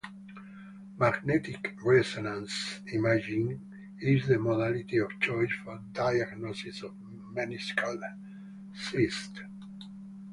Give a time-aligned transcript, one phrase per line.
[0.97, 3.61] Magnetic resonance imaging
[3.99, 6.93] is the modality of choice for diagnosis of
[7.35, 8.01] meniscal
[8.73, 9.41] cysts.